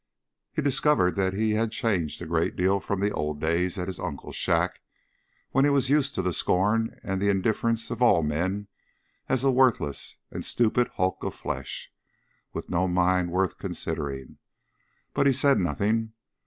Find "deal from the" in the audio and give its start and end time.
2.55-3.11